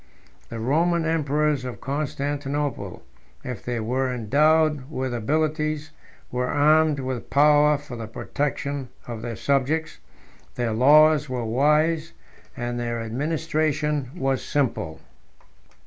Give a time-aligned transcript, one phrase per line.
[0.49, 3.03] The Roman emperors of Constantinople,
[3.43, 5.91] if they were endowed with abilities,
[6.31, 9.99] were armed with power for the protection of their subjects:
[10.55, 12.13] their laws were wise,
[12.57, 15.01] and their administration was simple.